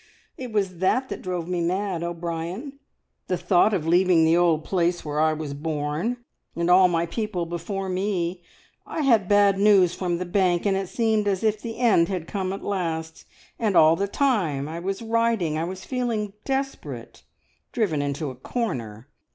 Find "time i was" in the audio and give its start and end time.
14.07-15.03